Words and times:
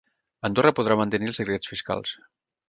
Andorra 0.47 0.71
podrà 0.79 0.97
mantenir 1.01 1.29
els 1.33 1.39
secrets 1.43 1.73
fiscals 1.75 2.17